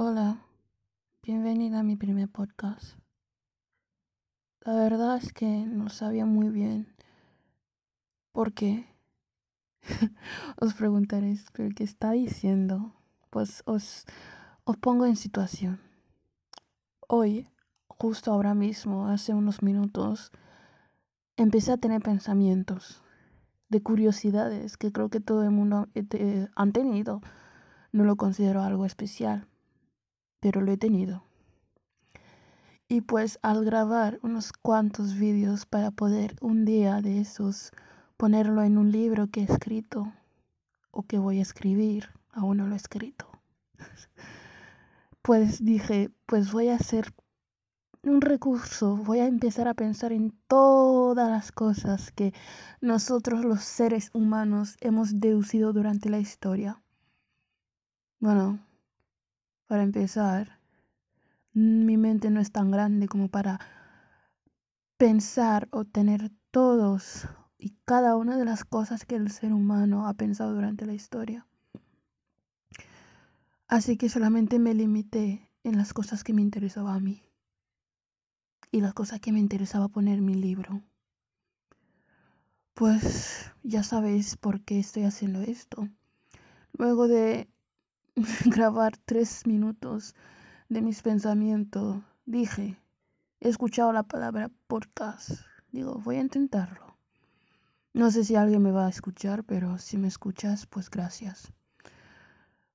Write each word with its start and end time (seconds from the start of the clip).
Hola, 0.00 0.38
bienvenida 1.24 1.80
a 1.80 1.82
mi 1.82 1.96
primer 1.96 2.28
podcast. 2.28 2.96
La 4.60 4.76
verdad 4.76 5.16
es 5.16 5.32
que 5.32 5.66
no 5.66 5.88
sabía 5.88 6.24
muy 6.24 6.50
bien 6.50 6.94
por 8.30 8.52
qué. 8.52 8.86
os 10.60 10.74
preguntaréis, 10.74 11.46
¿pero 11.52 11.70
qué 11.74 11.82
está 11.82 12.12
diciendo? 12.12 12.94
Pues 13.30 13.64
os, 13.66 14.04
os 14.62 14.76
pongo 14.76 15.04
en 15.04 15.16
situación. 15.16 15.80
Hoy, 17.08 17.48
justo 17.88 18.30
ahora 18.30 18.54
mismo, 18.54 19.08
hace 19.08 19.34
unos 19.34 19.64
minutos, 19.64 20.30
empecé 21.36 21.72
a 21.72 21.76
tener 21.76 22.02
pensamientos 22.02 23.02
de 23.68 23.82
curiosidades 23.82 24.76
que 24.76 24.92
creo 24.92 25.08
que 25.08 25.18
todo 25.18 25.42
el 25.42 25.50
mundo 25.50 25.88
eh, 25.96 26.46
ha 26.54 26.66
tenido. 26.68 27.20
No 27.90 28.04
lo 28.04 28.14
considero 28.14 28.62
algo 28.62 28.84
especial 28.84 29.48
pero 30.40 30.60
lo 30.60 30.72
he 30.72 30.76
tenido. 30.76 31.24
Y 32.88 33.02
pues 33.02 33.38
al 33.42 33.64
grabar 33.64 34.18
unos 34.22 34.52
cuantos 34.52 35.14
vídeos 35.14 35.66
para 35.66 35.90
poder 35.90 36.36
un 36.40 36.64
día 36.64 37.02
de 37.02 37.20
esos 37.20 37.72
ponerlo 38.16 38.62
en 38.62 38.78
un 38.78 38.90
libro 38.90 39.28
que 39.28 39.40
he 39.40 39.44
escrito 39.44 40.12
o 40.90 41.02
que 41.02 41.18
voy 41.18 41.38
a 41.38 41.42
escribir, 41.42 42.08
aún 42.30 42.58
no 42.58 42.66
lo 42.66 42.74
he 42.74 42.76
escrito. 42.76 43.28
Pues 45.20 45.62
dije, 45.62 46.10
pues 46.24 46.52
voy 46.52 46.68
a 46.68 46.76
hacer 46.76 47.12
un 48.02 48.22
recurso, 48.22 48.96
voy 48.96 49.18
a 49.18 49.26
empezar 49.26 49.68
a 49.68 49.74
pensar 49.74 50.12
en 50.12 50.32
todas 50.46 51.28
las 51.28 51.52
cosas 51.52 52.12
que 52.12 52.32
nosotros 52.80 53.44
los 53.44 53.62
seres 53.62 54.10
humanos 54.14 54.76
hemos 54.80 55.20
deducido 55.20 55.74
durante 55.74 56.08
la 56.08 56.18
historia. 56.18 56.80
Bueno, 58.20 58.58
para 59.68 59.82
empezar, 59.82 60.58
mi 61.52 61.96
mente 61.96 62.30
no 62.30 62.40
es 62.40 62.50
tan 62.50 62.70
grande 62.70 63.06
como 63.06 63.28
para 63.28 63.60
pensar 64.96 65.68
o 65.70 65.84
tener 65.84 66.32
todos 66.50 67.28
y 67.58 67.76
cada 67.84 68.16
una 68.16 68.36
de 68.36 68.44
las 68.44 68.64
cosas 68.64 69.04
que 69.04 69.16
el 69.16 69.30
ser 69.30 69.52
humano 69.52 70.08
ha 70.08 70.14
pensado 70.14 70.54
durante 70.54 70.86
la 70.86 70.94
historia. 70.94 71.46
Así 73.68 73.98
que 73.98 74.08
solamente 74.08 74.58
me 74.58 74.72
limité 74.72 75.50
en 75.62 75.76
las 75.76 75.92
cosas 75.92 76.24
que 76.24 76.32
me 76.32 76.40
interesaba 76.40 76.94
a 76.94 77.00
mí 77.00 77.22
y 78.70 78.80
las 78.80 78.94
cosas 78.94 79.20
que 79.20 79.32
me 79.32 79.40
interesaba 79.40 79.88
poner 79.88 80.18
en 80.18 80.24
mi 80.24 80.34
libro. 80.34 80.82
Pues 82.72 83.52
ya 83.62 83.82
sabéis 83.82 84.36
por 84.36 84.62
qué 84.62 84.78
estoy 84.78 85.02
haciendo 85.02 85.42
esto. 85.42 85.88
Luego 86.72 87.08
de 87.08 87.50
grabar 88.46 88.96
tres 89.04 89.46
minutos 89.46 90.14
de 90.68 90.82
mis 90.82 91.02
pensamientos, 91.02 92.02
dije, 92.26 92.76
he 93.40 93.48
escuchado 93.48 93.92
la 93.92 94.02
palabra 94.02 94.50
podcast. 94.66 95.30
Digo, 95.70 96.00
voy 96.04 96.16
a 96.16 96.20
intentarlo. 96.20 96.96
No 97.94 98.10
sé 98.10 98.24
si 98.24 98.36
alguien 98.36 98.62
me 98.62 98.72
va 98.72 98.86
a 98.86 98.90
escuchar, 98.90 99.44
pero 99.44 99.78
si 99.78 99.96
me 99.98 100.08
escuchas, 100.08 100.66
pues 100.66 100.90
gracias. 100.90 101.52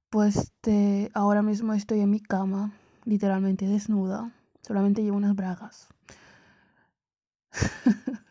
Pues 0.09 0.53
te, 0.61 1.11
ahora 1.13 1.41
mismo 1.41 1.73
estoy 1.73 2.01
en 2.01 2.09
mi 2.09 2.19
cama, 2.19 2.71
literalmente 3.05 3.67
desnuda. 3.67 4.31
Solamente 4.61 5.03
llevo 5.03 5.17
unas 5.17 5.35
bragas. 5.35 5.87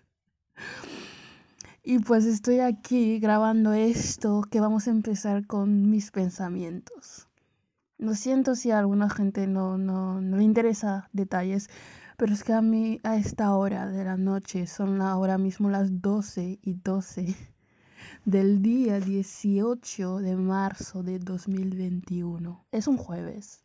Y 1.84 1.98
pues 1.98 2.26
estoy 2.26 2.60
aquí 2.60 3.18
grabando 3.18 3.72
esto 3.72 4.42
que 4.48 4.60
vamos 4.60 4.86
a 4.86 4.92
empezar 4.92 5.48
con 5.48 5.90
mis 5.90 6.12
pensamientos. 6.12 7.26
Lo 7.98 8.14
siento 8.14 8.54
si 8.54 8.70
a 8.70 8.78
alguna 8.78 9.10
gente 9.10 9.48
no, 9.48 9.78
no, 9.78 10.20
no 10.20 10.36
le 10.36 10.44
interesa 10.44 11.08
detalles, 11.12 11.68
pero 12.16 12.34
es 12.34 12.44
que 12.44 12.52
a 12.52 12.62
mí 12.62 13.00
a 13.02 13.16
esta 13.16 13.52
hora 13.56 13.88
de 13.88 14.04
la 14.04 14.16
noche 14.16 14.68
son 14.68 15.02
ahora 15.02 15.38
mismo 15.38 15.70
las 15.70 16.00
12 16.00 16.60
y 16.62 16.74
12 16.74 17.34
del 18.24 18.62
día 18.62 19.00
18 19.00 20.18
de 20.18 20.36
marzo 20.36 21.02
de 21.02 21.18
2021. 21.18 22.64
Es 22.70 22.86
un 22.86 22.96
jueves. 22.96 23.64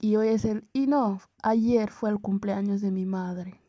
Y 0.00 0.14
hoy 0.14 0.28
es 0.28 0.44
el... 0.44 0.68
Y 0.72 0.86
no, 0.86 1.20
ayer 1.42 1.90
fue 1.90 2.10
el 2.10 2.20
cumpleaños 2.20 2.82
de 2.82 2.92
mi 2.92 3.04
madre. 3.04 3.65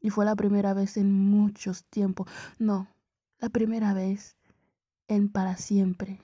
Y 0.00 0.10
fue 0.10 0.24
la 0.24 0.34
primera 0.36 0.72
vez 0.74 0.96
en 0.96 1.12
muchos 1.12 1.84
tiempos. 1.84 2.28
No, 2.58 2.88
la 3.38 3.50
primera 3.50 3.92
vez 3.92 4.36
en 5.08 5.28
para 5.28 5.56
siempre 5.56 6.20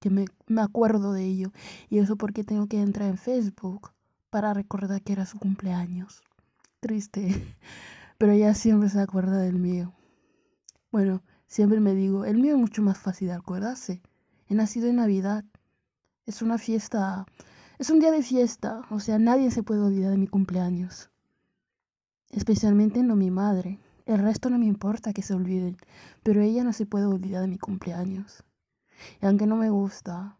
que 0.00 0.10
me, 0.10 0.26
me 0.46 0.60
acuerdo 0.60 1.12
de 1.12 1.24
ello. 1.24 1.52
Y 1.88 1.98
eso 1.98 2.16
porque 2.16 2.44
tengo 2.44 2.66
que 2.68 2.80
entrar 2.80 3.08
en 3.08 3.18
Facebook 3.18 3.90
para 4.30 4.54
recordar 4.54 5.02
que 5.02 5.12
era 5.12 5.26
su 5.26 5.38
cumpleaños. 5.38 6.22
Triste. 6.80 7.56
Pero 8.18 8.32
ella 8.32 8.54
siempre 8.54 8.88
se 8.88 9.00
acuerda 9.00 9.38
del 9.38 9.58
mío. 9.58 9.92
Bueno, 10.92 11.22
siempre 11.46 11.80
me 11.80 11.94
digo, 11.94 12.24
el 12.24 12.38
mío 12.38 12.54
es 12.54 12.60
mucho 12.60 12.82
más 12.82 12.98
fácil 12.98 13.28
de 13.28 13.34
acordarse. 13.34 14.02
He 14.48 14.54
nacido 14.54 14.88
en 14.88 14.96
Navidad. 14.96 15.44
Es 16.24 16.42
una 16.42 16.58
fiesta, 16.58 17.26
es 17.78 17.90
un 17.90 18.00
día 18.00 18.10
de 18.10 18.22
fiesta. 18.22 18.82
O 18.90 19.00
sea, 19.00 19.18
nadie 19.18 19.50
se 19.50 19.62
puede 19.62 19.80
olvidar 19.82 20.10
de 20.12 20.18
mi 20.18 20.28
cumpleaños 20.28 21.10
especialmente 22.36 23.02
no 23.02 23.16
mi 23.16 23.30
madre. 23.30 23.80
El 24.04 24.18
resto 24.18 24.50
no 24.50 24.58
me 24.58 24.66
importa 24.66 25.12
que 25.12 25.22
se 25.22 25.34
olviden, 25.34 25.76
pero 26.22 26.42
ella 26.42 26.62
no 26.62 26.72
se 26.72 26.86
puede 26.86 27.06
olvidar 27.06 27.40
de 27.40 27.48
mi 27.48 27.58
cumpleaños. 27.58 28.44
Y 29.20 29.26
aunque 29.26 29.46
no 29.46 29.56
me 29.56 29.70
gusta, 29.70 30.38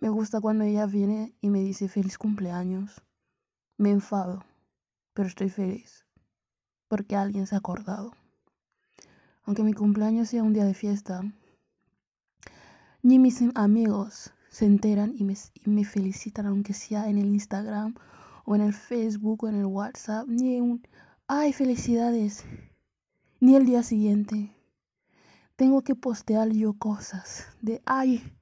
me 0.00 0.08
gusta 0.08 0.40
cuando 0.40 0.64
ella 0.64 0.86
viene 0.86 1.34
y 1.40 1.50
me 1.50 1.60
dice 1.60 1.88
feliz 1.88 2.16
cumpleaños. 2.16 3.02
Me 3.76 3.90
enfado, 3.90 4.44
pero 5.12 5.28
estoy 5.28 5.50
feliz, 5.50 6.06
porque 6.88 7.16
alguien 7.16 7.46
se 7.46 7.56
ha 7.56 7.58
acordado. 7.58 8.12
Aunque 9.42 9.64
mi 9.64 9.72
cumpleaños 9.72 10.28
sea 10.28 10.42
un 10.42 10.52
día 10.52 10.64
de 10.64 10.74
fiesta, 10.74 11.22
ni 13.02 13.18
mis 13.18 13.42
amigos 13.54 14.32
se 14.50 14.66
enteran 14.66 15.14
y 15.16 15.24
me, 15.24 15.34
y 15.54 15.70
me 15.70 15.84
felicitan, 15.84 16.46
aunque 16.46 16.74
sea 16.74 17.08
en 17.08 17.18
el 17.18 17.26
Instagram 17.26 17.94
o 18.44 18.54
en 18.54 18.62
el 18.62 18.72
Facebook 18.72 19.44
o 19.44 19.48
en 19.48 19.56
el 19.56 19.66
WhatsApp, 19.66 20.26
ni 20.26 20.60
un, 20.60 20.82
ay, 21.30 21.52
felicidades, 21.52 22.46
ni 23.38 23.54
el 23.54 23.66
día 23.66 23.82
siguiente. 23.82 24.50
Tengo 25.56 25.82
que 25.82 25.94
postear 25.94 26.48
yo 26.48 26.72
cosas 26.72 27.46
de, 27.60 27.82
ay, 27.84 28.32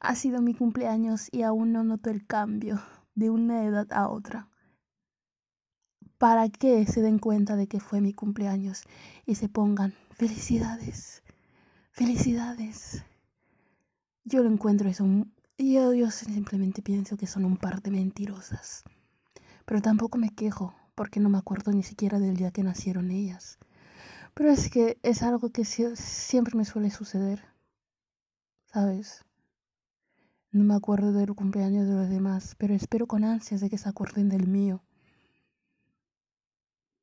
ha 0.00 0.14
sido 0.14 0.40
mi 0.40 0.54
cumpleaños 0.54 1.28
y 1.30 1.42
aún 1.42 1.72
no 1.72 1.84
noto 1.84 2.08
el 2.08 2.26
cambio 2.26 2.80
de 3.14 3.28
una 3.28 3.64
edad 3.64 3.86
a 3.92 4.08
otra. 4.08 4.48
Para 6.16 6.48
que 6.48 6.86
se 6.86 7.02
den 7.02 7.18
cuenta 7.18 7.56
de 7.56 7.66
que 7.66 7.78
fue 7.78 8.00
mi 8.00 8.14
cumpleaños 8.14 8.84
y 9.26 9.34
se 9.34 9.50
pongan, 9.50 9.92
felicidades, 10.10 11.22
felicidades. 11.90 13.04
Yo 14.24 14.42
lo 14.42 14.50
encuentro 14.50 14.88
eso, 14.88 15.06
yo, 15.58 15.92
yo 15.92 16.10
simplemente 16.10 16.80
pienso 16.80 17.18
que 17.18 17.26
son 17.26 17.44
un 17.44 17.58
par 17.58 17.82
de 17.82 17.90
mentirosas. 17.90 18.84
Pero 19.66 19.82
tampoco 19.82 20.16
me 20.16 20.34
quejo, 20.34 20.74
porque 20.94 21.20
no 21.20 21.28
me 21.28 21.38
acuerdo 21.38 21.72
ni 21.72 21.82
siquiera 21.82 22.18
del 22.18 22.36
día 22.36 22.50
que 22.50 22.62
nacieron 22.62 23.10
ellas. 23.10 23.58
Pero 24.34 24.50
es 24.50 24.70
que 24.70 24.98
es 25.02 25.22
algo 25.22 25.50
que 25.50 25.64
siempre 25.64 26.56
me 26.56 26.64
suele 26.64 26.90
suceder, 26.90 27.44
¿sabes? 28.66 29.24
No 30.52 30.64
me 30.64 30.74
acuerdo 30.74 31.12
del 31.12 31.34
cumpleaños 31.34 31.86
de 31.86 31.94
los 31.94 32.08
demás, 32.08 32.54
pero 32.58 32.74
espero 32.74 33.06
con 33.06 33.24
ansias 33.24 33.60
de 33.60 33.70
que 33.70 33.78
se 33.78 33.88
acuerden 33.88 34.28
del 34.28 34.46
mío. 34.46 34.82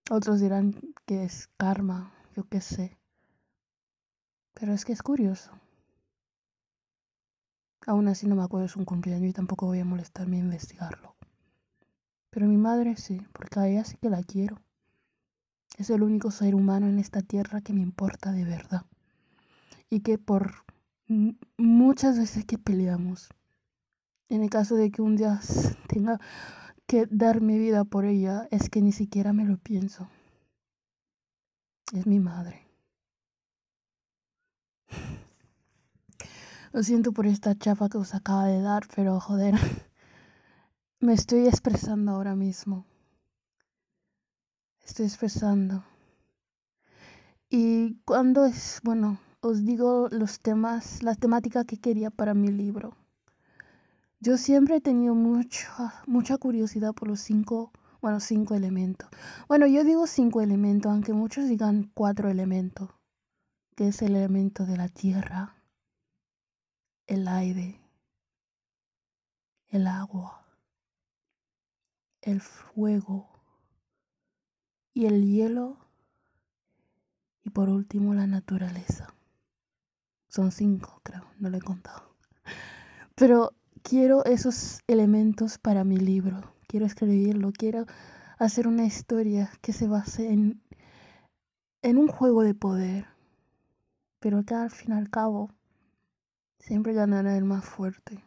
Otros 0.09 0.39
dirán 0.39 0.73
que 1.05 1.25
es 1.25 1.47
karma, 1.57 2.13
yo 2.35 2.47
qué 2.47 2.61
sé. 2.61 2.97
Pero 4.53 4.73
es 4.73 4.85
que 4.85 4.93
es 4.93 5.01
curioso. 5.01 5.51
Aún 7.85 8.07
así 8.07 8.25
no 8.27 8.35
me 8.35 8.43
acuerdo 8.43 8.63
de 8.63 8.69
su 8.69 8.83
cumpleaños 8.85 9.29
y 9.29 9.33
tampoco 9.33 9.65
voy 9.65 9.79
a 9.79 9.85
molestarme 9.85 10.37
a 10.37 10.39
investigarlo. 10.39 11.16
Pero 12.37 12.47
mi 12.47 12.57
madre 12.57 12.95
sí, 12.97 13.19
porque 13.33 13.59
a 13.59 13.67
ella 13.67 13.83
sí 13.83 13.97
que 13.97 14.11
la 14.11 14.21
quiero. 14.21 14.61
Es 15.79 15.89
el 15.89 16.03
único 16.03 16.29
ser 16.29 16.53
humano 16.53 16.85
en 16.87 16.99
esta 16.99 17.23
tierra 17.23 17.61
que 17.61 17.73
me 17.73 17.81
importa 17.81 18.31
de 18.31 18.45
verdad. 18.45 18.85
Y 19.89 20.01
que 20.01 20.19
por 20.19 20.53
muchas 21.57 22.19
veces 22.19 22.45
que 22.45 22.59
peleamos, 22.59 23.29
en 24.29 24.43
el 24.43 24.51
caso 24.51 24.75
de 24.75 24.91
que 24.91 25.01
un 25.01 25.15
día 25.15 25.39
tenga 25.87 26.19
que 26.85 27.07
dar 27.09 27.41
mi 27.41 27.57
vida 27.57 27.85
por 27.85 28.05
ella, 28.05 28.47
es 28.51 28.69
que 28.69 28.83
ni 28.83 28.91
siquiera 28.91 29.33
me 29.33 29.45
lo 29.45 29.57
pienso. 29.57 30.07
Es 31.91 32.05
mi 32.05 32.19
madre. 32.19 32.67
Lo 36.71 36.83
siento 36.83 37.13
por 37.13 37.25
esta 37.25 37.57
chapa 37.57 37.89
que 37.89 37.97
os 37.97 38.13
acaba 38.13 38.45
de 38.45 38.61
dar, 38.61 38.83
pero 38.95 39.19
joder. 39.19 39.55
Me 41.07 41.13
estoy 41.13 41.47
expresando 41.47 42.11
ahora 42.11 42.35
mismo. 42.35 42.85
Estoy 44.83 45.05
expresando. 45.05 45.85
Y 47.49 48.01
cuando 48.03 48.43
es, 48.43 48.81
bueno, 48.83 49.17
os 49.39 49.63
digo 49.63 50.09
los 50.11 50.41
temas, 50.41 51.01
la 51.03 51.15
temática 51.15 51.63
que 51.63 51.77
quería 51.77 52.11
para 52.11 52.33
mi 52.33 52.49
libro. 52.49 52.97
Yo 54.19 54.35
siempre 54.35 54.75
he 54.75 54.81
tenido 54.81 55.15
mucha, 55.15 55.93
mucha 56.07 56.37
curiosidad 56.37 56.93
por 56.93 57.07
los 57.07 57.21
cinco, 57.21 57.71
bueno, 58.01 58.19
cinco 58.19 58.55
elementos. 58.55 59.07
Bueno, 59.47 59.65
yo 59.65 59.85
digo 59.85 60.07
cinco 60.07 60.41
elementos, 60.41 60.91
aunque 60.91 61.13
muchos 61.13 61.47
digan 61.47 61.89
cuatro 61.93 62.29
elementos, 62.29 62.89
que 63.77 63.87
es 63.87 64.01
el 64.01 64.13
elemento 64.13 64.65
de 64.65 64.75
la 64.75 64.89
tierra, 64.89 65.55
el 67.05 67.29
aire, 67.29 67.79
el 69.69 69.87
agua, 69.87 70.46
el 72.27 72.41
fuego 72.41 73.29
y 74.93 75.05
el 75.05 75.25
hielo 75.25 75.77
y 77.45 77.51
por 77.51 77.69
último 77.69 78.13
la 78.13 78.27
naturaleza. 78.27 79.13
Son 80.27 80.51
cinco, 80.51 80.99
creo, 81.03 81.23
no 81.39 81.49
lo 81.49 81.57
he 81.57 81.61
contado. 81.61 82.13
Pero 83.15 83.53
quiero 83.81 84.25
esos 84.25 84.81
elementos 84.87 85.57
para 85.57 85.85
mi 85.85 85.97
libro. 85.97 86.53
Quiero 86.67 86.85
escribirlo, 86.85 87.53
quiero 87.53 87.85
hacer 88.37 88.67
una 88.67 88.85
historia 88.85 89.49
que 89.61 89.71
se 89.71 89.87
base 89.87 90.29
en, 90.29 90.61
en 91.81 91.97
un 91.97 92.09
juego 92.09 92.43
de 92.43 92.53
poder. 92.53 93.07
Pero 94.19 94.43
que 94.43 94.53
al 94.53 94.71
fin 94.71 94.91
y 94.91 94.97
al 94.97 95.09
cabo 95.09 95.49
siempre 96.59 96.91
ganará 96.91 97.37
el 97.37 97.45
más 97.45 97.63
fuerte. 97.63 98.26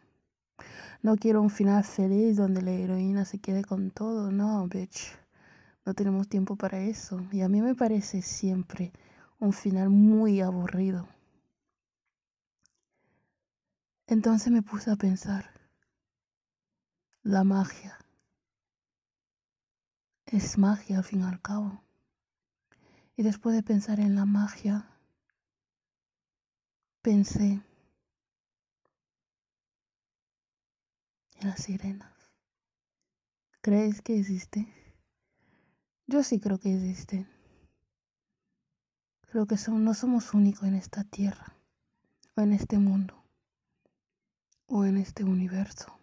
No 1.01 1.17
quiero 1.17 1.41
un 1.41 1.49
final 1.49 1.83
feliz 1.83 2.37
donde 2.37 2.61
la 2.61 2.71
heroína 2.71 3.25
se 3.25 3.39
quede 3.39 3.63
con 3.63 3.91
todo. 3.91 4.31
No, 4.31 4.67
bitch. 4.67 5.17
No 5.85 5.93
tenemos 5.93 6.27
tiempo 6.27 6.55
para 6.55 6.79
eso. 6.79 7.25
Y 7.31 7.41
a 7.41 7.49
mí 7.49 7.61
me 7.61 7.75
parece 7.75 8.21
siempre 8.21 8.91
un 9.39 9.53
final 9.53 9.89
muy 9.89 10.41
aburrido. 10.41 11.07
Entonces 14.07 14.51
me 14.51 14.61
puse 14.61 14.91
a 14.91 14.95
pensar, 14.97 15.49
la 17.23 17.43
magia 17.43 17.97
es 20.25 20.57
magia 20.57 20.97
al 20.97 21.03
fin 21.03 21.21
y 21.21 21.23
al 21.23 21.41
cabo. 21.41 21.81
Y 23.15 23.23
después 23.23 23.55
de 23.55 23.63
pensar 23.63 23.99
en 23.99 24.15
la 24.15 24.25
magia, 24.25 24.85
pensé 27.01 27.61
las 31.43 31.63
sirenas. 31.63 32.11
¿Crees 33.61 34.01
que 34.01 34.19
existe? 34.19 34.67
Yo 36.07 36.23
sí 36.23 36.39
creo 36.39 36.59
que 36.59 36.73
existen. 36.73 37.27
Creo 39.21 39.45
que 39.45 39.55
no 39.69 39.93
somos 39.93 40.33
únicos 40.33 40.67
en 40.67 40.75
esta 40.75 41.03
tierra, 41.03 41.55
o 42.35 42.41
en 42.41 42.53
este 42.53 42.77
mundo, 42.79 43.23
o 44.65 44.83
en 44.83 44.97
este 44.97 45.23
universo. 45.23 45.97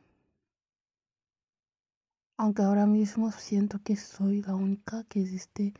Aunque 2.37 2.63
ahora 2.63 2.87
mismo 2.87 3.33
siento 3.33 3.81
que 3.83 3.97
soy 3.97 4.43
la 4.43 4.55
única 4.55 5.05
que 5.05 5.21
existe 5.21 5.75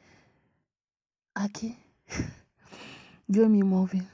aquí. 1.35 1.79
Yo 3.29 3.45
en 3.45 3.53
mi 3.53 3.63
móvil. 3.63 4.09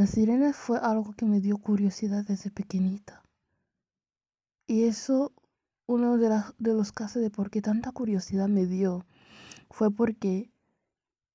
La 0.00 0.06
sirena 0.06 0.54
fue 0.54 0.78
algo 0.78 1.12
que 1.12 1.26
me 1.26 1.42
dio 1.42 1.58
curiosidad 1.58 2.24
desde 2.24 2.50
pequeñita. 2.50 3.22
Y 4.66 4.84
eso, 4.84 5.34
uno 5.86 6.16
de, 6.16 6.42
de 6.56 6.72
los 6.72 6.90
casos 6.90 7.20
de 7.20 7.28
por 7.28 7.50
qué 7.50 7.60
tanta 7.60 7.92
curiosidad 7.92 8.48
me 8.48 8.64
dio, 8.64 9.04
fue 9.70 9.90
porque 9.90 10.50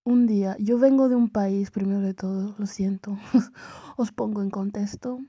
un 0.03 0.25
día, 0.25 0.57
yo 0.57 0.79
vengo 0.79 1.09
de 1.09 1.15
un 1.15 1.29
país, 1.29 1.69
primero 1.69 1.99
de 1.99 2.15
todo, 2.15 2.55
lo 2.57 2.65
siento, 2.65 3.19
os 3.97 4.11
pongo 4.11 4.41
en 4.41 4.49
contexto. 4.49 5.19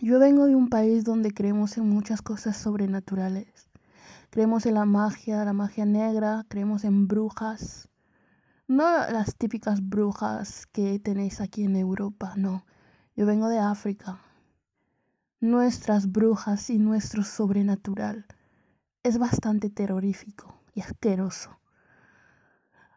Yo 0.00 0.18
vengo 0.18 0.46
de 0.46 0.54
un 0.54 0.70
país 0.70 1.04
donde 1.04 1.32
creemos 1.32 1.76
en 1.76 1.86
muchas 1.90 2.22
cosas 2.22 2.56
sobrenaturales. 2.56 3.68
Creemos 4.30 4.64
en 4.64 4.76
la 4.76 4.86
magia, 4.86 5.44
la 5.44 5.52
magia 5.52 5.84
negra, 5.84 6.46
creemos 6.48 6.84
en 6.84 7.06
brujas. 7.06 7.90
No 8.68 8.84
las 8.84 9.36
típicas 9.36 9.88
brujas 9.88 10.66
que 10.66 10.98
tenéis 10.98 11.40
aquí 11.40 11.62
en 11.62 11.76
Europa, 11.76 12.34
no. 12.36 12.66
Yo 13.14 13.24
vengo 13.24 13.48
de 13.48 13.60
África. 13.60 14.18
Nuestras 15.40 16.10
brujas 16.10 16.68
y 16.70 16.78
nuestro 16.80 17.22
sobrenatural 17.22 18.26
es 19.04 19.18
bastante 19.18 19.70
terrorífico 19.70 20.60
y 20.74 20.80
asqueroso. 20.80 21.60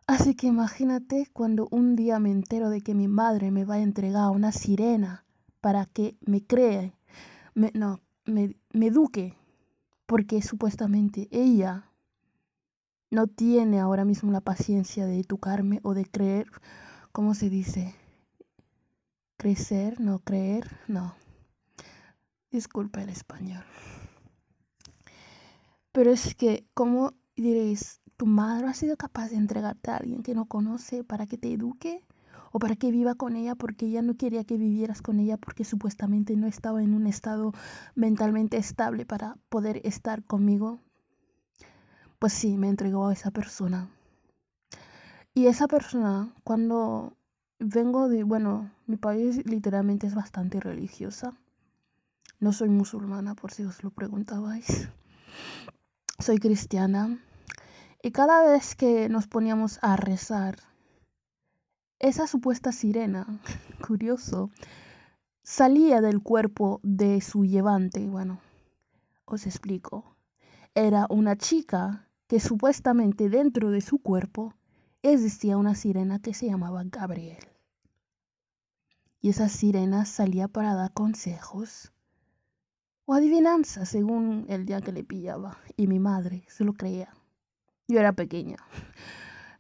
Así 0.08 0.34
que 0.34 0.48
imagínate 0.48 1.30
cuando 1.34 1.68
un 1.70 1.96
día 1.96 2.18
me 2.18 2.32
entero 2.32 2.72
de 2.72 2.82
que 2.82 2.96
mi 2.96 3.08
madre 3.08 3.52
me 3.52 3.64
va 3.64 3.76
a 3.76 3.80
entregar 3.80 4.32
una 4.32 4.52
sirena 4.52 5.24
para 5.62 5.86
que 5.86 6.18
me 6.22 6.44
cree, 6.44 6.96
me, 7.54 7.72
no, 7.76 8.00
me, 8.26 8.58
me 8.74 8.88
eduque, 8.88 9.38
porque 10.08 10.42
supuestamente 10.42 11.28
ella 11.30 11.89
no 13.12 13.28
tiene 13.28 13.80
ahora 13.80 14.06
mismo 14.06 14.32
la 14.32 14.42
paciencia 14.42 15.06
de 15.06 15.20
educarme 15.20 15.80
o 15.84 15.94
de 15.94 16.06
creer, 16.06 16.48
¿cómo 17.12 17.34
se 17.34 17.50
dice? 17.50 17.96
Crecer, 19.38 20.00
no 20.00 20.20
creer, 20.20 20.78
no. 20.88 21.16
Disculpa 22.52 23.02
el 23.02 23.10
español. 23.10 23.64
Pero 25.92 26.12
es 26.12 26.36
que, 26.36 26.68
¿cómo 26.74 27.14
diréis? 27.36 28.02
¿Tu 28.18 28.26
madre 28.26 28.68
ha 28.68 28.74
sido 28.74 28.98
capaz 28.98 29.30
de 29.30 29.38
entregarte 29.38 29.92
a 29.92 29.98
alguien 29.98 30.24
que 30.24 30.36
no 30.36 30.46
conoce 30.46 31.04
para 31.04 31.26
que 31.26 31.38
te 31.38 31.54
eduque? 31.54 32.06
¿O 32.52 32.60
para 32.60 32.76
que 32.76 32.92
viva 32.92 33.16
con 33.16 33.36
ella 33.36 33.56
porque 33.56 33.86
ella 33.86 34.02
no 34.02 34.16
quería 34.16 34.44
que 34.44 34.58
vivieras 34.58 35.02
con 35.02 35.20
ella 35.20 35.38
porque 35.38 35.64
supuestamente 35.64 36.36
no 36.36 36.48
estaba 36.48 36.84
en 36.84 36.94
un 36.94 37.06
estado 37.08 37.54
mentalmente 37.96 38.58
estable 38.58 39.06
para 39.06 39.38
poder 39.50 39.82
estar 39.84 40.24
conmigo? 40.24 40.80
Pues 42.20 42.34
sí, 42.34 42.58
me 42.58 42.68
entregó 42.68 43.08
a 43.08 43.14
esa 43.14 43.32
persona. 43.32 43.90
Y 45.34 45.48
esa 45.48 45.68
persona, 45.68 46.34
cuando 46.44 47.14
vengo 47.60 48.10
de, 48.10 48.24
bueno, 48.24 48.70
mi 48.88 48.98
país 48.98 49.46
literalmente 49.46 50.06
es 50.06 50.16
bastante 50.16 50.60
religiosa. 50.60 51.34
No 52.42 52.52
soy 52.52 52.68
musulmana, 52.68 53.36
por 53.36 53.52
si 53.52 53.64
os 53.64 53.86
lo 53.86 53.92
preguntabais. 53.92 54.90
Soy 56.20 56.40
cristiana 56.40 57.20
y 58.04 58.12
cada 58.12 58.44
vez 58.44 58.76
que 58.76 59.08
nos 59.08 59.28
poníamos 59.28 59.80
a 59.82 59.96
rezar, 59.96 60.58
esa 62.00 62.28
supuesta 62.28 62.74
sirena, 62.74 63.28
curioso, 63.88 64.50
salía 65.42 66.02
del 66.02 66.22
cuerpo 66.22 66.82
de 66.84 67.22
su 67.22 67.46
llevante. 67.46 68.06
Bueno, 68.08 68.42
os 69.24 69.48
explico. 69.48 70.18
Era 70.76 71.08
una 71.10 71.38
chica 71.38 72.09
que 72.30 72.40
supuestamente 72.40 73.28
dentro 73.28 73.72
de 73.72 73.82
su 73.82 73.98
cuerpo 73.98 74.54
existía 75.02 75.58
una 75.58 75.74
sirena 75.74 76.20
que 76.20 76.36
se 76.36 76.46
llamaba 76.46 76.84
Gabriel. 76.86 77.44
Y 79.20 79.30
esa 79.30 79.50
sirena 79.50 80.06
salía 80.06 80.48
para 80.48 80.76
dar 80.76 80.94
consejos 80.94 81.92
o 83.06 83.16
adivinanzas 83.16 83.90
según 83.90 84.46
el 84.48 84.68
día 84.68 84.80
que 84.80 84.92
le 84.92 85.04
pillaba. 85.04 85.58
Y 85.76 85.88
mi 85.88 85.98
madre 85.98 86.46
se 86.48 86.64
lo 86.64 86.74
creía. 86.74 87.12
Yo 87.88 88.00
era 88.00 88.14
pequeña. 88.14 88.58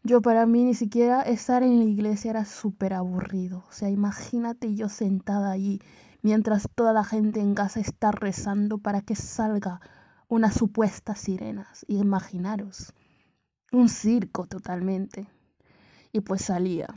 Yo 0.04 0.22
para 0.22 0.46
mí 0.46 0.64
ni 0.64 0.76
siquiera 0.76 1.24
estar 1.24 1.64
en 1.64 1.80
la 1.80 1.86
iglesia 1.86 2.30
era 2.30 2.46
súper 2.46 2.94
aburrido. 2.94 3.66
O 3.68 3.72
sea, 3.72 3.90
imagínate 3.90 4.76
yo 4.76 4.90
sentada 4.90 5.50
allí 5.50 5.82
mientras 6.22 6.70
toda 6.76 6.94
la 6.94 7.04
gente 7.04 7.40
en 7.40 7.56
casa 7.56 7.80
está 7.80 8.12
rezando 8.12 8.78
para 8.78 9.02
que 9.02 9.16
salga 9.16 9.82
una 10.29 10.51
supuesta 10.51 11.15
sirenas. 11.15 11.86
Imaginaros. 11.89 12.93
Un 13.71 13.89
circo 13.89 14.45
totalmente. 14.45 15.27
Y 16.13 16.21
pues 16.21 16.43
salía. 16.43 16.88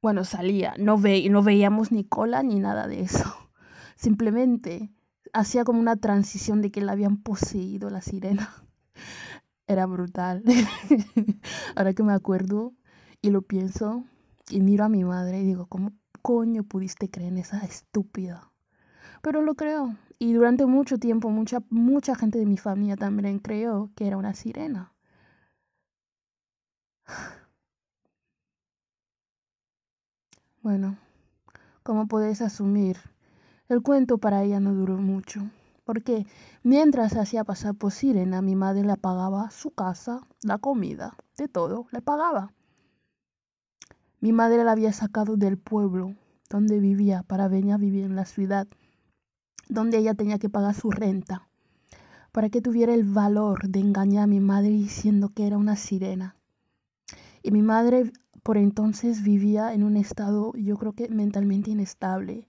Bueno, 0.00 0.24
salía. 0.24 0.74
No, 0.78 0.98
ve 0.98 1.28
no 1.28 1.42
veíamos 1.42 1.92
ni 1.92 2.04
cola 2.04 2.42
ni 2.42 2.58
nada 2.58 2.86
de 2.86 3.02
eso. 3.02 3.34
Simplemente 3.96 4.90
hacía 5.32 5.64
como 5.64 5.80
una 5.80 5.96
transición 5.96 6.62
de 6.62 6.70
que 6.70 6.80
la 6.80 6.92
habían 6.92 7.18
poseído 7.18 7.90
la 7.90 8.00
sirena 8.00 8.50
era 9.66 9.86
brutal. 9.86 10.42
Ahora 11.76 11.92
que 11.92 12.02
me 12.02 12.12
acuerdo 12.12 12.72
y 13.20 13.30
lo 13.30 13.42
pienso 13.42 14.04
y 14.48 14.60
miro 14.60 14.84
a 14.84 14.88
mi 14.88 15.04
madre 15.04 15.40
y 15.40 15.44
digo, 15.44 15.66
¿cómo 15.66 15.92
coño 16.20 16.64
pudiste 16.64 17.10
creer 17.10 17.32
en 17.32 17.38
esa 17.38 17.58
estúpida? 17.60 18.52
Pero 19.22 19.42
lo 19.42 19.54
creo. 19.54 19.96
Y 20.22 20.34
durante 20.34 20.66
mucho 20.66 20.98
tiempo 20.98 21.30
mucha, 21.30 21.64
mucha 21.68 22.14
gente 22.14 22.38
de 22.38 22.46
mi 22.46 22.56
familia 22.56 22.94
también 22.94 23.40
creyó 23.40 23.90
que 23.96 24.06
era 24.06 24.16
una 24.16 24.34
sirena. 24.34 24.92
Bueno, 30.62 30.96
como 31.82 32.06
podéis 32.06 32.40
asumir, 32.40 32.98
el 33.68 33.82
cuento 33.82 34.18
para 34.18 34.44
ella 34.44 34.60
no 34.60 34.72
duró 34.74 34.96
mucho 34.96 35.40
porque 35.84 36.24
mientras 36.62 37.16
hacía 37.16 37.42
pasar 37.42 37.74
por 37.74 37.90
sirena, 37.90 38.42
mi 38.42 38.54
madre 38.54 38.84
le 38.84 38.96
pagaba 38.96 39.50
su 39.50 39.72
casa, 39.72 40.24
la 40.44 40.58
comida, 40.58 41.16
de 41.36 41.48
todo, 41.48 41.88
le 41.90 42.00
pagaba. 42.00 42.52
Mi 44.20 44.30
madre 44.30 44.62
la 44.62 44.70
había 44.70 44.92
sacado 44.92 45.36
del 45.36 45.58
pueblo 45.58 46.14
donde 46.48 46.78
vivía 46.78 47.24
para 47.24 47.48
venir 47.48 47.72
a 47.72 47.78
vivir 47.78 48.04
en 48.04 48.14
la 48.14 48.24
ciudad, 48.24 48.68
donde 49.68 49.98
ella 49.98 50.14
tenía 50.14 50.38
que 50.38 50.48
pagar 50.48 50.74
su 50.74 50.90
renta, 50.90 51.48
para 52.32 52.48
que 52.48 52.62
tuviera 52.62 52.94
el 52.94 53.04
valor 53.04 53.68
de 53.68 53.80
engañar 53.80 54.24
a 54.24 54.26
mi 54.26 54.40
madre 54.40 54.70
diciendo 54.70 55.30
que 55.34 55.46
era 55.46 55.58
una 55.58 55.76
sirena. 55.76 56.36
Y 57.42 57.50
mi 57.50 57.62
madre 57.62 58.12
por 58.42 58.56
entonces 58.56 59.22
vivía 59.22 59.72
en 59.72 59.84
un 59.84 59.96
estado, 59.96 60.52
yo 60.54 60.76
creo 60.76 60.92
que 60.92 61.08
mentalmente 61.08 61.70
inestable. 61.70 62.48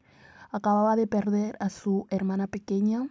Acababa 0.49 0.95
de 0.95 1.07
perder 1.07 1.55
a 1.59 1.69
su 1.69 2.07
hermana 2.09 2.47
pequeña 2.47 3.09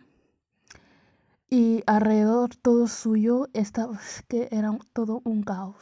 y 1.49 1.83
alrededor 1.87 2.57
todo 2.57 2.89
suyo 2.89 3.49
estaba 3.53 4.01
que 4.29 4.49
era 4.51 4.77
todo 4.93 5.21
un 5.25 5.43
caos. 5.43 5.77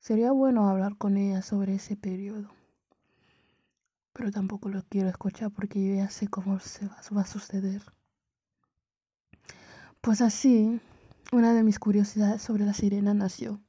Sería 0.00 0.32
bueno 0.32 0.68
hablar 0.68 0.96
con 0.96 1.16
ella 1.16 1.42
sobre 1.42 1.76
ese 1.76 1.96
periodo. 1.96 2.59
Pero 4.12 4.30
tampoco 4.30 4.68
lo 4.68 4.82
quiero 4.88 5.08
escuchar 5.08 5.50
porque 5.50 5.86
yo 5.86 5.94
ya 5.94 6.10
sé 6.10 6.28
cómo 6.28 6.58
se 6.60 6.86
va, 6.86 7.20
a 7.20 7.26
suceder. 7.26 7.82
Pues 10.00 10.20
así, 10.20 10.80
una 11.32 11.54
de 11.54 11.62
mis 11.62 11.78
curiosidades 11.78 12.42
sobre 12.42 12.64
la 12.64 12.74
sirena 12.74 13.14
nació. 13.14 13.60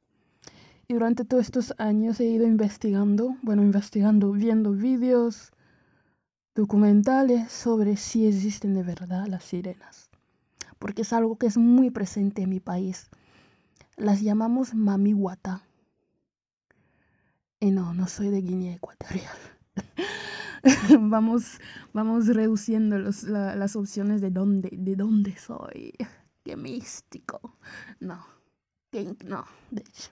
Y 0.88 0.94
durante 0.94 1.24
todos 1.24 1.44
estos 1.44 1.74
años 1.78 2.20
he 2.20 2.24
ido 2.24 2.46
investigando, 2.46 3.36
bueno, 3.42 3.62
investigando, 3.62 4.32
viendo 4.32 4.72
vídeos, 4.72 5.52
documentales 6.54 7.50
sobre 7.52 7.96
si 7.96 8.26
existen 8.26 8.74
de 8.74 8.82
verdad 8.82 9.26
las 9.26 9.44
sirenas 9.44 10.12
porque 10.82 11.02
es 11.02 11.12
algo 11.12 11.36
que 11.36 11.46
es 11.46 11.56
muy 11.56 11.90
presente 11.90 12.42
en 12.42 12.50
mi 12.50 12.58
país. 12.58 13.08
Las 13.96 14.20
llamamos 14.20 14.74
mamiwata. 14.74 15.62
Y 17.60 17.70
no, 17.70 17.94
no 17.94 18.08
soy 18.08 18.30
de 18.30 18.42
Guinea 18.42 18.74
Ecuatorial. 18.74 19.36
vamos, 21.00 21.60
vamos 21.92 22.26
reduciendo 22.28 22.98
las 22.98 23.76
opciones 23.76 24.20
de 24.20 24.30
dónde, 24.30 24.70
de 24.72 24.96
dónde 24.96 25.36
soy. 25.36 25.94
Qué 26.44 26.56
místico. 26.56 27.56
No, 28.00 28.24
no, 29.24 29.44
de 29.70 29.82
hecho. 29.82 30.10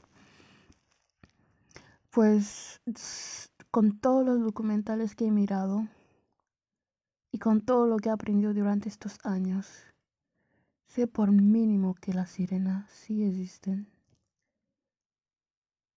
Pues 2.11 2.81
con 3.71 3.99
todos 4.01 4.25
los 4.25 4.41
documentales 4.41 5.15
que 5.15 5.27
he 5.27 5.31
mirado 5.31 5.87
y 7.31 7.39
con 7.39 7.61
todo 7.61 7.87
lo 7.87 7.99
que 7.99 8.09
he 8.09 8.13
aprendido 8.13 8.53
durante 8.53 8.89
estos 8.89 9.19
años, 9.23 9.67
Sé 10.91 11.07
por 11.07 11.31
mínimo 11.31 11.95
que 11.95 12.13
las 12.13 12.31
sirenas 12.31 12.91
sí 12.91 13.23
existen. 13.23 13.87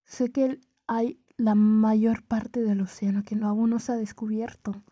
Sé 0.06 0.32
que 0.32 0.60
hay 0.86 1.20
la 1.38 1.56
mayor 1.56 2.24
parte 2.24 2.62
del 2.62 2.82
océano 2.82 3.24
que 3.24 3.36
no, 3.36 3.48
aún 3.48 3.72
no 3.72 3.80
se 3.80 3.92
ha 3.92 3.96
descubierto. 3.96 4.84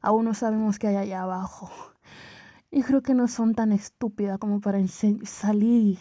Aún 0.00 0.26
no 0.26 0.34
sabemos 0.34 0.78
qué 0.78 0.88
hay 0.88 0.96
allá 0.96 1.22
abajo. 1.22 1.70
Y 2.70 2.82
creo 2.82 3.02
que 3.02 3.14
no 3.14 3.28
son 3.28 3.54
tan 3.54 3.72
estúpidas 3.72 4.38
como 4.38 4.60
para 4.60 4.78
salir 4.86 5.98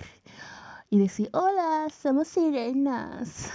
y 0.89 0.99
decir, 0.99 1.29
hola, 1.33 1.87
somos 1.89 2.27
sirenas. 2.27 3.49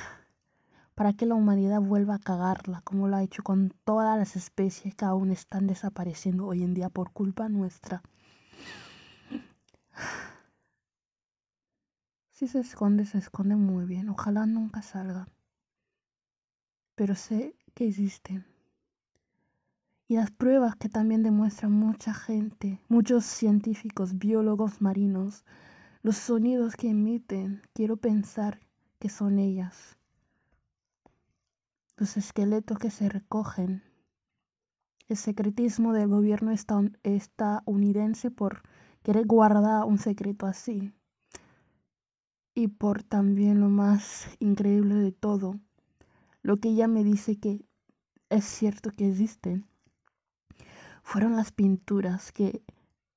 Para 0.94 1.12
que 1.12 1.26
la 1.26 1.34
humanidad 1.34 1.80
vuelva 1.80 2.14
a 2.14 2.18
cagarla, 2.18 2.80
como 2.82 3.08
lo 3.08 3.16
ha 3.16 3.22
hecho 3.22 3.42
con 3.42 3.74
todas 3.84 4.18
las 4.18 4.36
especies 4.36 4.94
que 4.94 5.04
aún 5.04 5.30
están 5.30 5.66
desapareciendo 5.66 6.46
hoy 6.46 6.62
en 6.62 6.74
día 6.74 6.88
por 6.88 7.12
culpa 7.12 7.48
nuestra. 7.48 8.02
Si 12.30 12.48
se 12.48 12.60
esconde, 12.60 13.04
se 13.04 13.18
esconde 13.18 13.56
muy 13.56 13.84
bien. 13.84 14.08
Ojalá 14.08 14.46
nunca 14.46 14.82
salga. 14.82 15.28
Pero 16.94 17.14
sé 17.14 17.54
que 17.74 17.88
existen. 17.88 18.44
Y 20.08 20.16
las 20.16 20.30
pruebas 20.30 20.76
que 20.76 20.88
también 20.88 21.22
demuestran 21.22 21.72
mucha 21.72 22.12
gente, 22.12 22.80
muchos 22.88 23.24
científicos, 23.24 24.18
biólogos 24.18 24.80
marinos, 24.82 25.44
los 26.02 26.16
sonidos 26.16 26.76
que 26.76 26.90
emiten, 26.90 27.62
quiero 27.72 27.96
pensar 27.96 28.60
que 28.98 29.08
son 29.08 29.38
ellas. 29.38 29.96
Los 31.96 32.16
esqueletos 32.16 32.78
que 32.78 32.90
se 32.90 33.08
recogen. 33.08 33.82
El 35.08 35.16
secretismo 35.16 35.92
del 35.92 36.08
gobierno 36.08 36.52
estadounidense 36.52 38.30
por 38.30 38.62
Quiere 39.02 39.24
guardar 39.24 39.84
un 39.84 39.98
secreto 39.98 40.46
así. 40.46 40.92
Y 42.54 42.68
por 42.68 43.02
también 43.02 43.60
lo 43.60 43.68
más 43.68 44.28
increíble 44.38 44.94
de 44.94 45.10
todo, 45.10 45.58
lo 46.42 46.58
que 46.58 46.70
ella 46.70 46.88
me 46.88 47.04
dice 47.04 47.38
que 47.38 47.64
es 48.28 48.44
cierto 48.44 48.90
que 48.90 49.08
existen, 49.08 49.66
fueron 51.02 51.36
las 51.36 51.52
pinturas 51.52 52.32
que 52.32 52.62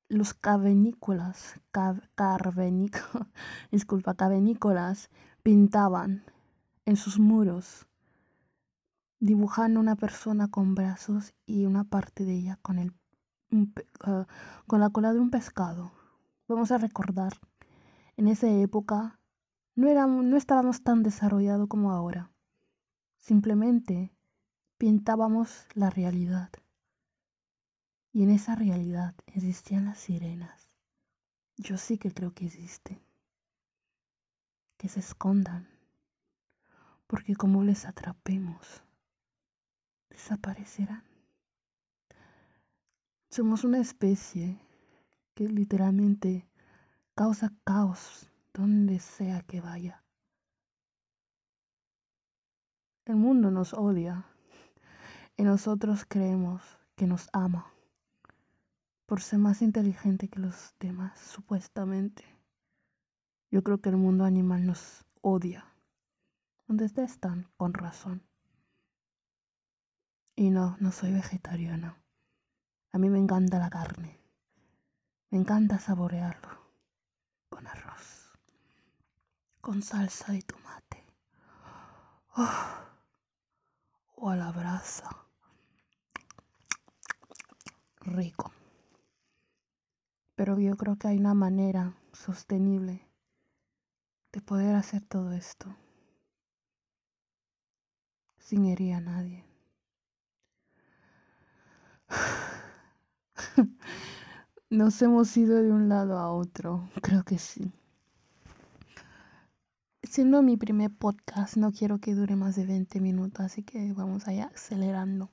los 0.07 0.33
cavernícolas, 0.33 1.59
disculpa, 3.71 4.15
pintaban 5.43 6.23
en 6.85 6.95
sus 6.95 7.19
muros, 7.19 7.87
dibujando 9.19 9.79
una 9.79 9.95
persona 9.95 10.49
con 10.49 10.75
brazos 10.75 11.33
y 11.45 11.65
una 11.65 11.83
parte 11.83 12.25
de 12.25 12.33
ella 12.33 12.59
con 12.61 12.79
el 12.79 12.93
Ah, 14.01 14.27
con 14.67 14.79
la 14.79 14.89
cola 14.89 15.13
de 15.13 15.19
un 15.19 15.29
pescado. 15.29 15.91
Vamos 16.47 16.71
a 16.71 16.77
recordar, 16.77 17.33
en 18.17 18.27
esa 18.27 18.49
época 18.49 19.19
no, 19.75 20.07
no 20.23 20.37
estábamos 20.37 20.83
tan 20.83 21.03
desarrollados 21.03 21.67
como 21.67 21.91
ahora. 21.91 22.31
Simplemente 23.25 24.15
pintábamos 24.77 25.65
la 25.73 25.89
realidad. 25.89 26.51
Y 28.11 28.21
en 28.21 28.29
esa 28.29 28.53
realidad 28.53 29.15
existían 29.25 29.85
las 29.85 29.97
sirenas. 29.97 30.69
Yo 31.57 31.79
sí 31.79 31.97
que 31.97 32.11
creo 32.11 32.35
que 32.35 32.45
existen. 32.45 33.01
Que 34.77 34.89
se 34.89 34.99
escondan. 34.99 35.67
Porque 37.07 37.35
como 37.35 37.63
les 37.63 37.85
atrapemos, 37.85 38.83
desaparecerán. 40.11 41.03
Somos 43.31 43.63
una 43.63 43.79
especie 43.79 44.59
que 45.33 45.49
literalmente 45.49 46.47
causa 47.15 47.51
caos 47.63 48.29
donde 48.53 48.99
sea 48.99 49.41
que 49.41 49.61
vaya. 49.61 50.04
El 53.05 53.17
mundo 53.17 53.51
nos 53.51 53.73
odia 53.73 54.25
y 55.37 55.43
nosotros 55.43 56.05
creemos 56.07 56.61
que 56.95 57.05
nos 57.05 57.29
ama 57.33 57.71
por 59.05 59.21
ser 59.21 59.39
más 59.39 59.61
inteligente 59.61 60.27
que 60.27 60.39
los 60.39 60.73
demás, 60.79 61.19
supuestamente. 61.19 62.23
Yo 63.51 63.63
creo 63.63 63.79
que 63.79 63.89
el 63.89 63.97
mundo 63.97 64.25
animal 64.25 64.65
nos 64.65 65.05
odia. 65.21 65.65
Donde 66.67 66.85
están, 66.85 67.47
con 67.57 67.75
razón. 67.75 68.23
Y 70.35 70.49
no, 70.49 70.75
no 70.79 70.91
soy 70.91 71.13
vegetariana. 71.13 72.01
A 72.91 72.97
mí 72.97 73.09
me 73.09 73.19
encanta 73.19 73.59
la 73.59 73.69
carne. 73.69 74.19
Me 75.29 75.37
encanta 75.37 75.77
saborearlo 75.77 76.49
con 77.49 77.67
arroz, 77.67 78.31
con 79.61 79.83
salsa 79.83 80.31
de 80.31 80.41
tomate 80.41 81.05
oh, 82.37 82.85
o 84.15 84.29
a 84.29 84.35
la 84.35 84.51
brasa. 84.51 85.09
Rico. 88.01 88.51
Pero 90.35 90.59
yo 90.59 90.75
creo 90.75 90.97
que 90.97 91.07
hay 91.07 91.17
una 91.17 91.33
manera 91.33 91.95
sostenible 92.13 93.07
de 94.31 94.41
poder 94.41 94.75
hacer 94.75 95.01
todo 95.01 95.31
esto 95.31 95.75
sin 98.37 98.65
herir 98.65 98.93
a 98.93 99.01
nadie. 99.01 99.43
Nos 104.69 105.01
hemos 105.01 105.35
ido 105.35 105.63
de 105.63 105.71
un 105.71 105.89
lado 105.89 106.19
a 106.19 106.31
otro, 106.31 106.89
creo 107.01 107.23
que 107.23 107.39
sí. 107.39 107.73
Siendo 110.07 110.43
mi 110.43 110.55
primer 110.55 110.91
podcast, 110.91 111.57
no 111.57 111.71
quiero 111.71 111.99
que 111.99 112.13
dure 112.13 112.35
más 112.35 112.55
de 112.55 112.65
20 112.65 113.01
minutos, 113.01 113.43
así 113.43 113.63
que 113.63 113.91
vamos 113.93 114.27
allá 114.27 114.51
acelerando. 114.53 115.31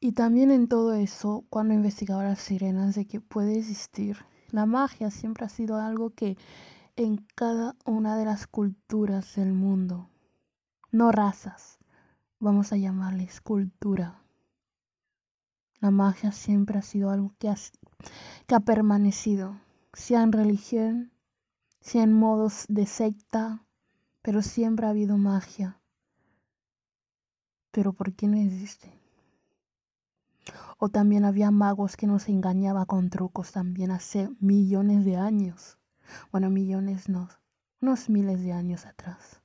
Y 0.00 0.12
también 0.12 0.50
en 0.50 0.66
todo 0.66 0.94
eso, 0.94 1.44
cuando 1.48 1.74
investigaba 1.74 2.24
las 2.24 2.40
sirenas, 2.40 2.96
de 2.96 3.06
que 3.06 3.20
puede 3.20 3.56
existir, 3.56 4.18
la 4.50 4.66
magia 4.66 5.10
siempre 5.12 5.46
ha 5.46 5.48
sido 5.48 5.76
algo 5.76 6.10
que 6.10 6.36
en 6.96 7.24
cada 7.36 7.76
una 7.86 8.16
de 8.16 8.24
las 8.24 8.48
culturas 8.48 9.36
del 9.36 9.52
mundo, 9.52 10.10
no 10.90 11.12
razas, 11.12 11.78
vamos 12.40 12.72
a 12.72 12.76
llamarles 12.76 13.40
cultura, 13.40 14.20
la 15.80 15.90
magia 15.92 16.32
siempre 16.32 16.78
ha 16.78 16.82
sido 16.82 17.10
algo 17.10 17.32
que 17.38 17.48
ha, 17.48 17.56
que 18.46 18.54
ha 18.54 18.60
permanecido, 18.60 19.56
sea 19.92 20.22
en 20.22 20.32
religión, 20.32 21.13
sea 21.84 22.02
en 22.02 22.12
modos 22.12 22.64
de 22.68 22.86
secta, 22.86 23.64
pero 24.22 24.42
siempre 24.42 24.86
ha 24.86 24.90
habido 24.90 25.16
magia. 25.16 25.80
pero 27.74 27.92
¿por 27.92 28.14
qué 28.14 28.28
no 28.28 28.36
existe? 28.36 28.88
O 30.78 30.88
también 30.90 31.24
había 31.24 31.50
magos 31.50 31.96
que 31.96 32.06
nos 32.06 32.28
engañaban 32.28 32.86
con 32.86 33.10
trucos 33.10 33.50
también 33.50 33.90
hace 33.90 34.30
millones 34.38 35.04
de 35.04 35.16
años. 35.16 35.76
Bueno, 36.30 36.50
millones 36.50 37.08
no, 37.08 37.28
unos 37.80 38.08
miles 38.08 38.42
de 38.42 38.52
años 38.52 38.86
atrás. 38.86 39.42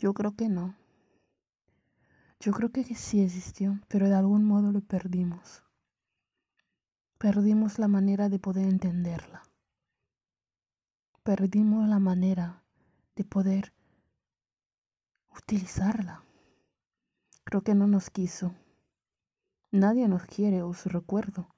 Yo 0.00 0.12
creo 0.12 0.34
que 0.34 0.48
no. 0.48 0.74
Yo 2.40 2.50
creo 2.52 2.72
que 2.72 2.82
sí 2.96 3.20
existió, 3.20 3.78
pero 3.86 4.08
de 4.08 4.14
algún 4.16 4.44
modo 4.44 4.72
lo 4.72 4.80
perdimos. 4.80 5.62
Perdimos 7.18 7.78
la 7.78 7.86
manera 7.86 8.28
de 8.28 8.40
poder 8.40 8.66
entenderla. 8.66 9.42
Perdimos 11.22 11.86
la 11.86 11.98
manera 11.98 12.62
de 13.14 13.24
poder 13.24 13.74
utilizarla. 15.36 16.24
Creo 17.44 17.62
que 17.62 17.74
no 17.74 17.86
nos 17.86 18.08
quiso. 18.08 18.54
Nadie 19.70 20.08
nos 20.08 20.24
quiere, 20.24 20.62
os 20.62 20.86
recuerdo. 20.86 21.54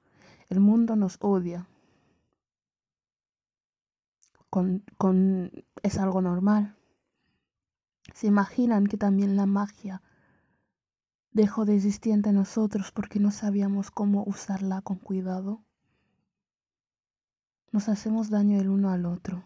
El 0.49 0.59
mundo 0.59 0.95
nos 0.97 1.17
odia. 1.21 1.67
Con, 4.49 4.83
con, 4.97 5.51
es 5.81 5.97
algo 5.97 6.21
normal. 6.21 6.75
¿Se 8.13 8.27
imaginan 8.27 8.85
que 8.85 8.97
también 8.97 9.37
la 9.37 9.45
magia 9.45 10.01
dejó 11.31 11.63
de 11.63 11.75
existir 11.75 12.11
entre 12.11 12.33
nosotros 12.33 12.91
porque 12.91 13.19
no 13.19 13.31
sabíamos 13.31 13.91
cómo 13.91 14.23
usarla 14.25 14.81
con 14.81 14.97
cuidado? 14.97 15.63
Nos 17.71 17.89
hacemos 17.89 18.29
daño 18.29 18.59
el 18.59 18.69
uno 18.69 18.91
al 18.91 19.07
otro, 19.07 19.43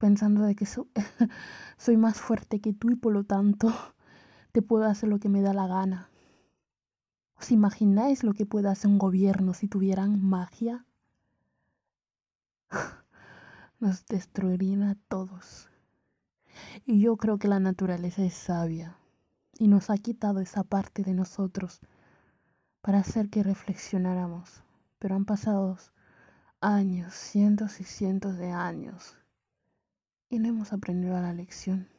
pensando 0.00 0.42
de 0.42 0.56
que 0.56 0.66
soy 1.76 1.96
más 1.96 2.20
fuerte 2.20 2.60
que 2.60 2.72
tú 2.72 2.90
y 2.90 2.96
por 2.96 3.12
lo 3.12 3.22
tanto 3.22 3.72
te 4.52 4.62
puedo 4.62 4.84
hacer 4.84 5.08
lo 5.08 5.20
que 5.20 5.28
me 5.28 5.42
da 5.42 5.54
la 5.54 5.68
gana. 5.68 6.10
¿Os 7.38 7.52
imagináis 7.52 8.24
lo 8.24 8.34
que 8.34 8.46
puede 8.46 8.68
hacer 8.68 8.90
un 8.90 8.98
gobierno 8.98 9.54
si 9.54 9.68
tuvieran 9.68 10.20
magia? 10.22 10.86
Nos 13.78 14.04
destruirían 14.06 14.82
a 14.82 14.96
todos. 15.08 15.68
Y 16.84 17.00
yo 17.00 17.16
creo 17.16 17.38
que 17.38 17.48
la 17.48 17.60
naturaleza 17.60 18.24
es 18.24 18.34
sabia 18.34 18.96
y 19.58 19.68
nos 19.68 19.88
ha 19.88 19.96
quitado 19.96 20.40
esa 20.40 20.64
parte 20.64 21.02
de 21.02 21.14
nosotros 21.14 21.80
para 22.82 22.98
hacer 22.98 23.30
que 23.30 23.42
reflexionáramos. 23.42 24.62
Pero 24.98 25.14
han 25.14 25.24
pasado 25.24 25.78
años, 26.60 27.14
cientos 27.14 27.80
y 27.80 27.84
cientos 27.84 28.36
de 28.36 28.50
años 28.50 29.19
y 30.30 30.38
no 30.38 30.48
hemos 30.48 30.72
aprendido 30.72 31.20
la 31.20 31.34
lección. 31.34 31.90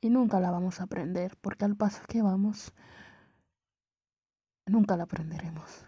Y 0.00 0.10
nunca 0.10 0.38
la 0.38 0.52
vamos 0.52 0.80
a 0.80 0.84
aprender 0.84 1.36
porque 1.40 1.64
al 1.64 1.74
paso 1.76 2.02
que 2.06 2.22
vamos, 2.22 2.72
nunca 4.66 4.96
la 4.96 5.02
aprenderemos. 5.04 5.84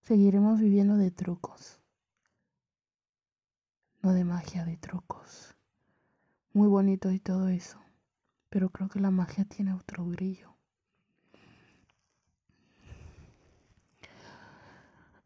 Seguiremos 0.00 0.58
viviendo 0.58 0.96
de 0.96 1.12
trucos, 1.12 1.78
no 4.02 4.12
de 4.12 4.24
magia, 4.24 4.64
de 4.64 4.76
trucos 4.76 5.54
muy 6.52 6.68
bonito 6.68 7.10
y 7.12 7.20
todo 7.20 7.48
eso, 7.48 7.78
pero 8.48 8.70
creo 8.70 8.88
que 8.88 9.00
la 9.00 9.10
magia 9.10 9.44
tiene 9.44 9.72
otro 9.72 10.04
brillo. 10.04 10.54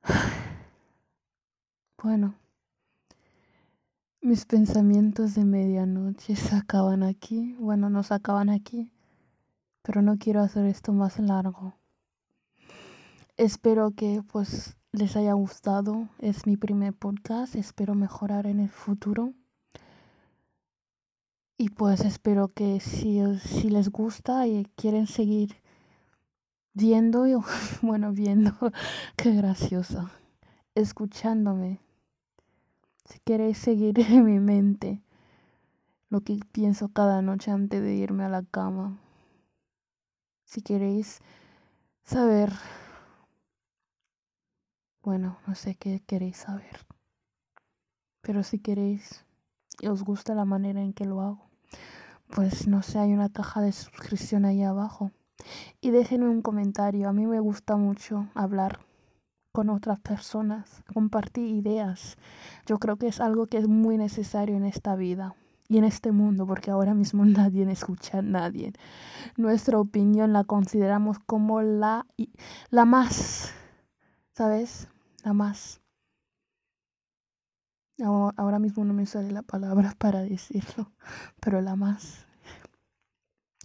Bueno, 2.02 2.34
mis 4.24 4.46
pensamientos 4.46 5.34
de 5.34 5.44
medianoche 5.44 6.34
se 6.34 6.56
acaban 6.56 7.02
aquí. 7.02 7.54
Bueno, 7.58 7.90
no 7.90 8.02
se 8.02 8.14
acaban 8.14 8.48
aquí, 8.48 8.90
pero 9.82 10.00
no 10.00 10.16
quiero 10.16 10.40
hacer 10.40 10.64
esto 10.64 10.94
más 10.94 11.18
largo. 11.18 11.74
Espero 13.36 13.90
que 13.90 14.22
pues 14.26 14.78
les 14.92 15.14
haya 15.16 15.34
gustado. 15.34 16.08
Es 16.18 16.46
mi 16.46 16.56
primer 16.56 16.94
podcast. 16.94 17.54
Espero 17.54 17.94
mejorar 17.94 18.46
en 18.46 18.60
el 18.60 18.70
futuro. 18.70 19.34
Y 21.58 21.68
pues 21.68 22.00
espero 22.00 22.48
que 22.48 22.80
si, 22.80 23.20
si 23.40 23.68
les 23.68 23.90
gusta 23.90 24.46
y 24.46 24.64
quieren 24.74 25.06
seguir 25.06 25.56
viendo, 26.72 27.24
bueno, 27.82 28.12
viendo, 28.12 28.54
qué 29.16 29.34
gracioso, 29.34 30.08
escuchándome. 30.74 31.83
Si 33.04 33.18
queréis 33.20 33.58
seguir 33.58 33.98
en 34.00 34.24
mi 34.24 34.40
mente 34.40 35.02
lo 36.08 36.20
que 36.22 36.38
pienso 36.52 36.88
cada 36.88 37.22
noche 37.22 37.50
antes 37.50 37.82
de 37.82 37.94
irme 37.94 38.24
a 38.24 38.28
la 38.28 38.42
cama. 38.42 38.98
Si 40.44 40.62
queréis 40.62 41.20
saber, 42.04 42.52
bueno, 45.02 45.38
no 45.46 45.54
sé 45.54 45.74
qué 45.74 46.02
queréis 46.06 46.36
saber. 46.36 46.86
Pero 48.20 48.42
si 48.42 48.58
queréis 48.58 49.24
y 49.80 49.88
os 49.88 50.02
gusta 50.02 50.34
la 50.34 50.44
manera 50.44 50.80
en 50.80 50.92
que 50.92 51.04
lo 51.04 51.20
hago, 51.20 51.50
pues 52.28 52.68
no 52.68 52.82
sé, 52.82 52.98
hay 52.98 53.12
una 53.12 53.32
caja 53.32 53.60
de 53.60 53.72
suscripción 53.72 54.44
ahí 54.44 54.62
abajo. 54.62 55.10
Y 55.80 55.90
déjenme 55.90 56.28
un 56.28 56.42
comentario. 56.42 57.08
A 57.08 57.12
mí 57.12 57.26
me 57.26 57.40
gusta 57.40 57.76
mucho 57.76 58.28
hablar 58.34 58.78
con 59.54 59.70
otras 59.70 60.00
personas, 60.00 60.82
compartir 60.92 61.46
ideas. 61.46 62.18
Yo 62.66 62.80
creo 62.80 62.96
que 62.96 63.06
es 63.06 63.20
algo 63.20 63.46
que 63.46 63.58
es 63.58 63.68
muy 63.68 63.96
necesario 63.96 64.56
en 64.56 64.64
esta 64.64 64.96
vida 64.96 65.36
y 65.68 65.78
en 65.78 65.84
este 65.84 66.10
mundo, 66.10 66.44
porque 66.44 66.72
ahora 66.72 66.92
mismo 66.92 67.24
nadie 67.24 67.70
escucha 67.70 68.18
a 68.18 68.22
nadie. 68.22 68.72
Nuestra 69.36 69.78
opinión 69.78 70.32
la 70.32 70.42
consideramos 70.42 71.20
como 71.20 71.62
la, 71.62 72.04
la 72.70 72.84
más, 72.84 73.52
¿sabes? 74.32 74.88
La 75.22 75.32
más 75.34 75.80
Ahora 78.02 78.58
mismo 78.58 78.84
no 78.84 78.92
me 78.92 79.06
sale 79.06 79.30
la 79.30 79.42
palabra 79.42 79.94
para 79.98 80.22
decirlo, 80.22 80.90
pero 81.40 81.60
la 81.60 81.76
más. 81.76 82.26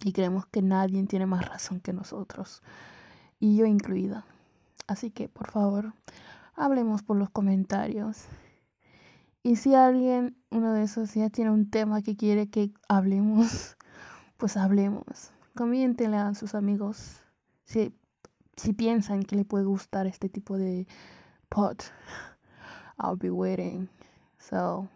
Y 0.04 0.12
creemos 0.12 0.46
que 0.46 0.62
nadie 0.62 1.04
tiene 1.06 1.26
más 1.26 1.48
razón 1.48 1.80
que 1.80 1.92
nosotros, 1.92 2.62
y 3.40 3.56
yo 3.56 3.66
incluida. 3.66 4.24
Así 4.90 5.12
que, 5.12 5.28
por 5.28 5.48
favor, 5.52 5.94
hablemos 6.56 7.04
por 7.04 7.16
los 7.16 7.30
comentarios. 7.30 8.24
Y 9.40 9.54
si 9.54 9.76
alguien, 9.76 10.36
uno 10.50 10.72
de 10.72 10.82
esos 10.82 11.14
ya 11.14 11.30
tiene 11.30 11.52
un 11.52 11.70
tema 11.70 12.02
que 12.02 12.16
quiere 12.16 12.50
que 12.50 12.72
hablemos, 12.88 13.76
pues 14.36 14.56
hablemos. 14.56 15.30
Coméntenle 15.54 16.16
a 16.16 16.34
sus 16.34 16.56
amigos 16.56 17.20
si, 17.62 17.94
si 18.56 18.72
piensan 18.72 19.22
que 19.22 19.36
le 19.36 19.44
puede 19.44 19.64
gustar 19.64 20.08
este 20.08 20.28
tipo 20.28 20.58
de 20.58 20.88
pod. 21.48 21.76
I'll 22.98 23.16
be 23.16 23.30
waiting. 23.30 23.88
So, 24.38 24.88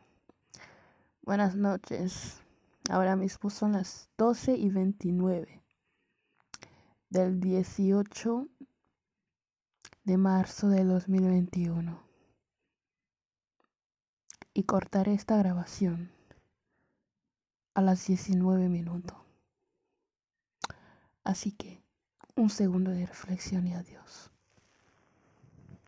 buenas 1.23 1.55
noches. 1.55 2.43
Ahora 2.91 3.15
mismo 3.15 3.49
son 3.49 3.75
las 3.75 4.09
12 4.19 4.57
y 4.57 4.71
29 4.71 5.63
del 7.11 7.39
18 7.39 8.49
de 10.05 10.19
marzo 10.19 10.69
de 10.69 10.85
2021. 10.85 11.99
Y 14.53 14.65
cortaré 14.65 15.15
esta 15.15 15.37
grabación 15.39 16.13
a 17.73 17.81
las 17.81 18.07
19 18.07 18.69
minutos. 18.69 19.17
Así 21.25 21.53
que 21.53 21.83
un 22.37 22.51
segundo 22.51 22.91
de 22.91 23.07
reflexión 23.07 23.67
y 23.67 23.73
adiós. 23.73 24.31